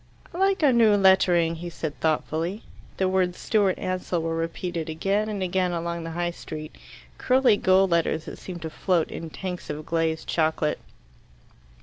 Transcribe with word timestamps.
"I 0.33 0.39
like 0.39 0.63
our 0.63 0.73
new 0.73 0.95
lettering," 0.95 1.57
he 1.57 1.69
said 1.69 1.99
thoughtfully. 1.99 2.63
The 2.97 3.07
words 3.07 3.37
"Stewart 3.37 3.77
Ansell" 3.77 4.23
were 4.23 4.35
repeated 4.35 4.89
again 4.89 5.29
and 5.29 5.43
again 5.43 5.71
along 5.73 6.03
the 6.05 6.09
High 6.17 6.31
Street 6.31 6.75
curly 7.19 7.55
gold 7.55 7.91
letters 7.91 8.25
that 8.25 8.39
seemed 8.39 8.63
to 8.63 8.71
float 8.71 9.11
in 9.11 9.29
tanks 9.29 9.69
of 9.69 9.85
glazed 9.85 10.27
chocolate. 10.27 10.79